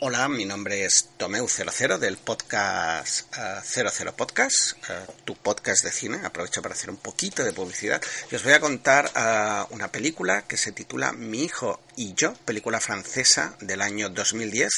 Hola, 0.00 0.28
mi 0.28 0.44
nombre 0.44 0.84
es 0.84 1.08
Tomeu00 1.18 1.98
del 1.98 2.18
podcast 2.18 3.34
00 3.64 4.14
Podcast, 4.14 4.74
tu 5.24 5.34
podcast 5.34 5.82
de 5.82 5.90
cine. 5.90 6.20
Aprovecho 6.24 6.62
para 6.62 6.76
hacer 6.76 6.88
un 6.88 6.98
poquito 6.98 7.42
de 7.42 7.52
publicidad 7.52 8.00
y 8.30 8.36
os 8.36 8.44
voy 8.44 8.52
a 8.52 8.60
contar 8.60 9.10
una 9.70 9.90
película 9.90 10.42
que 10.42 10.56
se 10.56 10.70
titula 10.70 11.12
Mi 11.12 11.42
hijo 11.42 11.80
y 11.96 12.14
yo, 12.14 12.32
película 12.44 12.78
francesa 12.78 13.56
del 13.60 13.82
año 13.82 14.08
2010 14.08 14.70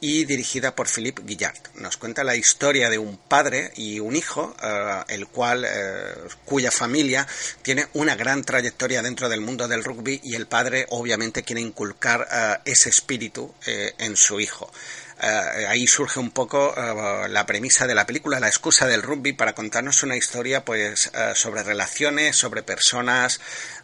y 0.00 0.24
dirigida 0.24 0.74
por 0.74 0.88
Philippe 0.88 1.22
Guillard. 1.24 1.56
Nos 1.76 1.96
cuenta 1.96 2.24
la 2.24 2.36
historia 2.36 2.90
de 2.90 2.98
un 2.98 3.16
padre 3.16 3.72
y 3.76 3.98
un 4.00 4.14
hijo, 4.14 4.54
eh, 4.62 5.02
el 5.08 5.26
cual, 5.28 5.64
eh, 5.64 6.14
cuya 6.44 6.70
familia 6.70 7.26
tiene 7.62 7.86
una 7.94 8.14
gran 8.14 8.44
trayectoria 8.44 9.02
dentro 9.02 9.28
del 9.28 9.40
mundo 9.40 9.68
del 9.68 9.84
rugby 9.84 10.20
y 10.22 10.34
el 10.34 10.46
padre 10.46 10.86
obviamente 10.90 11.42
quiere 11.42 11.62
inculcar 11.62 12.28
eh, 12.30 12.56
ese 12.64 12.90
espíritu 12.90 13.54
en 13.66 14.16
su 14.16 14.38
hijo. 14.40 14.70
ahí 15.18 15.86
surge 15.86 16.20
un 16.20 16.30
poco 16.30 16.74
la 17.28 17.46
premisa 17.46 17.86
de 17.86 17.94
la 17.94 18.06
película, 18.06 18.38
la 18.38 18.48
excusa 18.48 18.86
del 18.86 19.02
rugby 19.02 19.32
para 19.32 19.54
contarnos 19.54 20.02
una 20.02 20.16
historia 20.16 20.64
pues 20.64 21.10
sobre 21.34 21.62
relaciones, 21.62 22.36
sobre 22.36 22.62
personas, 22.62 23.40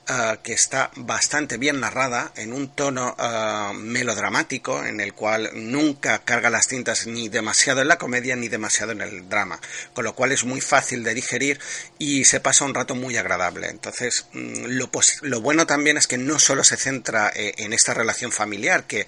eh, 0.09 0.39
que 0.43 0.53
está 0.53 0.91
bastante 0.97 1.59
bien 1.59 1.79
narrada 1.79 2.33
en 2.35 2.53
un 2.53 2.75
tono 2.75 3.15
eh, 3.17 3.73
melodramático 3.77 4.85
en 4.85 5.01
el 5.01 5.15
cual 5.15 5.51
nunca 5.55 6.19
carga 6.25 6.51
las 6.51 6.67
tintas 6.67 7.07
ni 7.07 7.29
demasiado 7.29 7.83
en 7.83 7.89
la 7.89 7.99
comedia 7.99 8.35
ni 8.35 8.49
demasiado 8.49 8.91
en 8.91 9.01
el 9.01 9.29
drama, 9.29 9.61
con 9.95 10.05
lo 10.05 10.15
cual 10.17 10.33
es 10.33 10.45
muy 10.45 10.61
fácil 10.61 11.05
de 11.05 11.15
digerir 11.15 11.61
y 11.99 12.25
se 12.25 12.41
pasa 12.41 12.65
un 12.65 12.75
rato 12.75 12.97
muy 12.97 13.17
agradable. 13.17 13.69
Entonces, 13.69 14.27
mm, 14.33 14.65
lo, 14.71 14.91
lo 15.21 15.41
bueno 15.41 15.67
también 15.67 15.97
es 15.97 16.09
que 16.09 16.19
no 16.19 16.41
solo 16.41 16.65
se 16.65 16.77
centra 16.77 17.31
eh, 17.35 17.55
en 17.59 17.73
esta 17.73 17.95
relación 17.95 18.33
familiar, 18.33 18.85
que, 18.85 19.07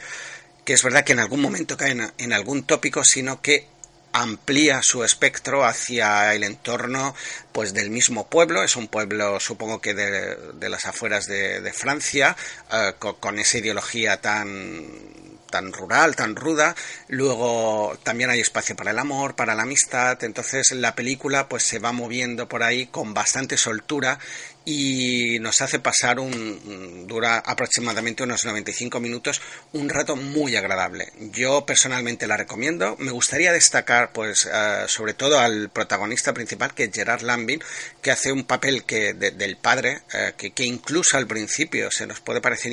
que 0.65 0.75
es 0.75 0.83
verdad 0.85 1.03
que 1.03 1.13
en 1.15 1.19
algún 1.19 1.41
momento 1.41 1.77
cae 1.77 1.97
en 2.19 2.33
algún 2.33 2.63
tópico, 2.63 3.03
sino 3.05 3.43
que 3.43 3.67
amplía 4.15 4.81
su 4.81 5.03
espectro 5.03 5.65
hacia 5.65 6.35
el 6.35 6.45
entorno 6.45 7.15
pues 7.53 7.75
del 7.75 7.91
mismo 7.91 8.29
pueblo. 8.29 8.63
Es 8.63 8.77
un 8.77 8.87
pueblo 8.87 9.41
supongo 9.41 9.81
que 9.81 9.93
de, 9.93 10.69
las 10.69 10.87
afueras 10.87 11.27
de, 11.27 11.73
Francia 11.73 12.37
eh, 12.73 12.93
con, 12.99 13.39
esa 13.39 13.59
ideología 13.59 14.21
tan 14.21 15.34
tan 15.55 15.73
rural, 15.73 16.17
tan 16.17 16.35
ruda. 16.35 16.75
Luego 17.07 17.97
también 18.03 18.29
hay 18.29 18.41
espacio 18.41 18.75
para 18.75 18.91
el 18.91 18.99
amor, 18.99 19.37
para 19.37 19.55
la 19.55 19.63
amistad. 19.63 20.19
Entonces 20.25 20.73
la 20.73 20.97
película 20.97 21.49
pues 21.49 21.63
se 21.63 21.79
va 21.79 21.93
moviendo 21.93 22.49
por 22.49 22.65
ahí 22.65 22.87
con 22.87 23.15
bastante 23.15 23.57
soltura 23.57 24.19
y 24.65 25.39
nos 25.41 25.63
hace 25.63 25.79
pasar 25.79 26.19
un 26.19 27.07
dura 27.07 27.39
aproximadamente 27.39 28.23
unos 28.23 28.47
95 28.47 28.99
minutos 28.99 29.43
un 29.75 29.91
rato 29.91 30.17
muy 30.17 30.57
agradable 30.57 31.13
yo 31.19 31.67
personalmente 31.67 32.27
la 32.27 32.39
recomiendo 32.39 32.97
me 32.99 33.11
gustaría 33.11 33.53
destacar 33.53 34.13
pues 34.13 34.49
eh, 34.51 34.87
sobre 34.89 35.13
todo 35.13 35.39
al 35.39 35.69
protagonista 35.69 36.33
principal 36.33 36.73
que 36.73 36.85
es 36.85 36.91
Gerard 36.95 37.21
Lambin 37.21 37.63
que 38.01 38.11
hace 38.11 38.33
un 38.33 38.45
papel 38.45 38.85
que 38.85 39.13
del 39.13 39.59
padre 39.59 40.01
eh, 40.15 40.33
que, 40.35 40.65
incluso 40.65 41.19
al 41.19 41.27
principio 41.27 41.91
se 41.91 42.07
nos 42.07 42.21
puede 42.21 42.41
parecer 42.41 42.73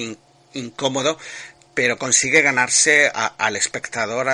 incómodo 0.54 1.18
pero 1.74 1.98
consigue 1.98 2.42
ganarse 2.42 3.10
al 3.14 3.56
espectador 3.56 4.28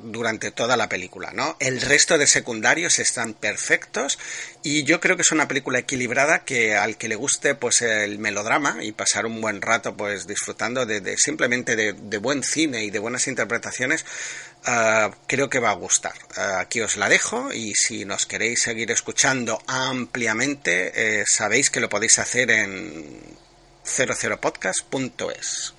durante 0.00 0.50
toda 0.50 0.76
la 0.76 0.90
película, 0.90 1.30
¿no? 1.32 1.56
El 1.58 1.80
resto 1.80 2.18
de 2.18 2.26
secundarios 2.26 2.98
están 2.98 3.32
perfectos 3.32 4.18
y 4.62 4.84
yo 4.84 5.00
creo 5.00 5.16
que 5.16 5.22
es 5.22 5.32
una 5.32 5.48
película 5.48 5.78
equilibrada 5.78 6.44
que 6.44 6.76
al 6.76 6.98
que 6.98 7.08
le 7.08 7.16
guste 7.16 7.54
pues 7.54 7.80
el 7.80 8.18
melodrama 8.18 8.84
y 8.84 8.92
pasar 8.92 9.24
un 9.24 9.40
buen 9.40 9.62
rato 9.62 9.96
pues 9.96 10.26
disfrutando 10.26 10.84
de, 10.84 11.16
simplemente 11.16 11.76
de, 11.76 12.18
buen 12.18 12.42
cine 12.42 12.84
y 12.84 12.90
de 12.90 12.98
buenas 12.98 13.26
interpretaciones 13.26 14.04
ah, 14.64 15.10
creo 15.26 15.48
que 15.48 15.60
va 15.60 15.70
a 15.70 15.74
gustar. 15.74 16.14
Ah, 16.36 16.58
aquí 16.60 16.82
os 16.82 16.96
la 16.96 17.08
dejo 17.08 17.52
y 17.52 17.74
si 17.74 18.04
nos 18.04 18.26
queréis 18.26 18.60
seguir 18.62 18.90
escuchando 18.90 19.62
ampliamente 19.66 21.20
eh, 21.20 21.24
sabéis 21.26 21.70
que 21.70 21.80
lo 21.80 21.88
podéis 21.88 22.18
hacer 22.18 22.50
en 22.50 23.22
00podcast.es. 23.86 25.75